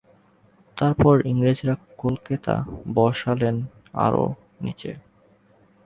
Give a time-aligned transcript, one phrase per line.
[0.77, 2.55] তার পর ইংরেজরা কলকেতা
[2.93, 3.55] বসালেন
[4.05, 4.25] আরও
[4.61, 4.91] নীচে।